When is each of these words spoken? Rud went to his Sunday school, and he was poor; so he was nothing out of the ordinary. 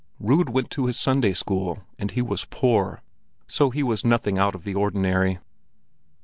Rud 0.19 0.49
went 0.49 0.71
to 0.71 0.87
his 0.87 0.99
Sunday 0.99 1.33
school, 1.35 1.83
and 1.99 2.09
he 2.09 2.23
was 2.23 2.45
poor; 2.49 3.03
so 3.45 3.69
he 3.69 3.83
was 3.83 4.03
nothing 4.03 4.39
out 4.39 4.55
of 4.55 4.63
the 4.63 4.73
ordinary. 4.73 5.37